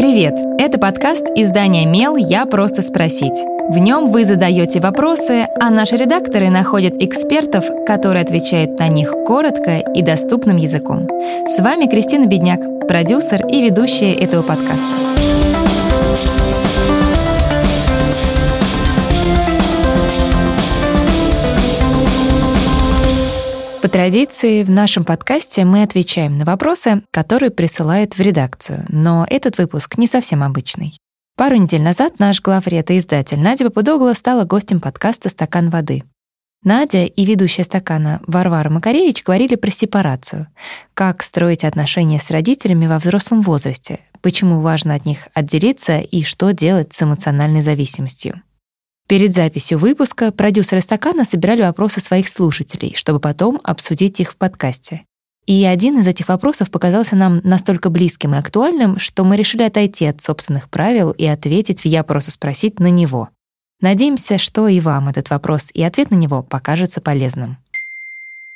[0.00, 0.34] Привет!
[0.58, 2.16] Это подкаст издания «Мел.
[2.16, 3.38] Я просто спросить».
[3.68, 9.76] В нем вы задаете вопросы, а наши редакторы находят экспертов, которые отвечают на них коротко
[9.76, 11.06] и доступным языком.
[11.46, 15.19] С вами Кристина Бедняк, продюсер и ведущая этого подкаста.
[23.82, 29.56] По традиции, в нашем подкасте мы отвечаем на вопросы, которые присылают в редакцию, но этот
[29.56, 30.98] выпуск не совсем обычный.
[31.34, 36.04] Пару недель назад наш главред и издатель Надя Попудогла стала гостем подкаста «Стакан воды».
[36.62, 40.48] Надя и ведущая стакана Варвара Макаревич говорили про сепарацию,
[40.92, 46.50] как строить отношения с родителями во взрослом возрасте, почему важно от них отделиться и что
[46.50, 48.42] делать с эмоциональной зависимостью.
[49.10, 55.04] Перед записью выпуска продюсеры «Стакана» собирали вопросы своих слушателей, чтобы потом обсудить их в подкасте.
[55.46, 60.06] И один из этих вопросов показался нам настолько близким и актуальным, что мы решили отойти
[60.06, 63.30] от собственных правил и ответить в «Я просто спросить» на него.
[63.80, 67.56] Надеемся, что и вам этот вопрос и ответ на него покажется полезным.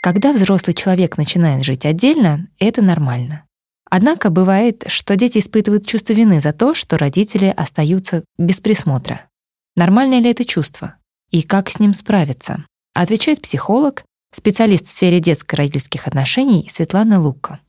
[0.00, 3.44] Когда взрослый человек начинает жить отдельно, это нормально.
[3.90, 9.28] Однако бывает, что дети испытывают чувство вины за то, что родители остаются без присмотра.
[9.78, 10.96] Нормальное ли это чувство?
[11.30, 12.66] И как с ним справиться?
[12.94, 14.02] Отвечает психолог,
[14.34, 17.60] специалист в сфере детско-родительских отношений Светлана Лука.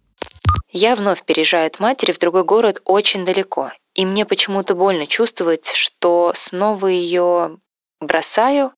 [0.72, 5.68] Я вновь переезжаю от матери в другой город очень далеко, и мне почему-то больно чувствовать,
[5.68, 7.60] что снова ее
[8.02, 8.74] бросаю.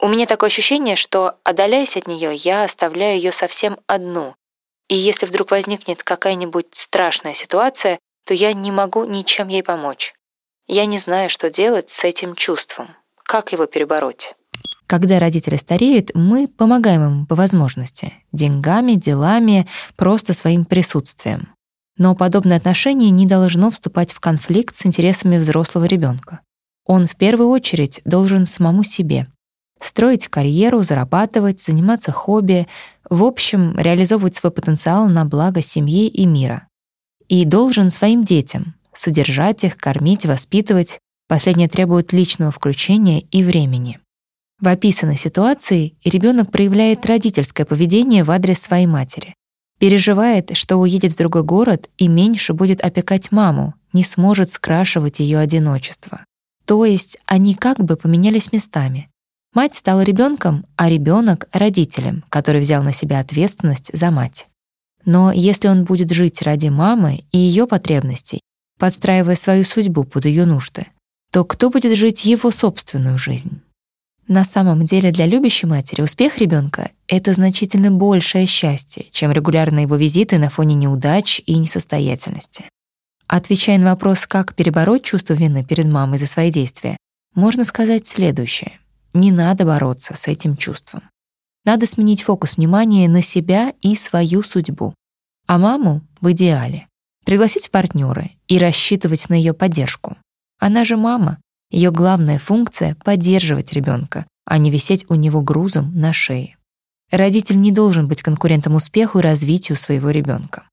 [0.00, 4.34] У меня такое ощущение, что, отдаляясь от нее, я оставляю ее совсем одну.
[4.88, 10.14] И если вдруг возникнет какая-нибудь страшная ситуация, то я не могу ничем ей помочь.
[10.72, 12.90] Я не знаю, что делать с этим чувством.
[13.24, 14.36] Как его перебороть?
[14.86, 18.12] Когда родители стареют, мы помогаем им по возможности.
[18.30, 21.52] Деньгами, делами, просто своим присутствием.
[21.98, 26.38] Но подобное отношение не должно вступать в конфликт с интересами взрослого ребенка.
[26.86, 29.26] Он в первую очередь должен самому себе
[29.82, 32.68] строить карьеру, зарабатывать, заниматься хобби,
[33.08, 36.68] в общем, реализовывать свой потенциал на благо семьи и мира.
[37.26, 40.98] И должен своим детям, содержать их, кормить, воспитывать.
[41.28, 44.00] Последнее требует личного включения и времени.
[44.60, 49.34] В описанной ситуации ребенок проявляет родительское поведение в адрес своей матери.
[49.78, 55.38] Переживает, что уедет в другой город и меньше будет опекать маму, не сможет скрашивать ее
[55.38, 56.24] одиночество.
[56.66, 59.08] То есть они как бы поменялись местами.
[59.54, 64.46] Мать стала ребенком, а ребенок— родителем, который взял на себя ответственность за мать.
[65.04, 68.40] Но если он будет жить ради мамы и ее потребностей,
[68.80, 70.86] подстраивая свою судьбу под ее нужды,
[71.30, 73.60] то кто будет жить его собственную жизнь?
[74.26, 79.96] На самом деле для любящей матери успех ребенка— это значительно большее счастье, чем регулярные его
[79.96, 82.64] визиты на фоне неудач и несостоятельности.
[83.26, 86.96] Отвечая на вопрос, как перебороть чувство вины перед мамой за свои действия,
[87.34, 88.80] можно сказать следующее.
[89.12, 91.02] Не надо бороться с этим чувством.
[91.64, 94.94] Надо сменить фокус внимания на себя и свою судьбу.
[95.46, 96.86] А маму в идеале
[97.24, 100.16] пригласить в партнеры и рассчитывать на ее поддержку.
[100.58, 101.38] Она же мама.
[101.70, 106.56] Ее главная функция— поддерживать ребенка, а не висеть у него грузом на шее.
[107.10, 110.64] Родитель не должен быть конкурентом успеху и развитию своего ребенка.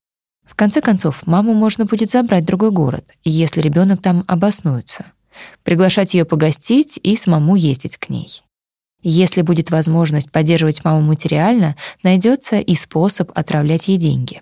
[0.46, 5.06] В конце концов, маму можно будет забрать в другой город, если ребенок там обоснуется,
[5.64, 8.44] приглашать ее погостить и самому ездить к ней.
[9.04, 14.42] Если будет возможность поддерживать маму материально, найдется и способ отправлять ей деньги.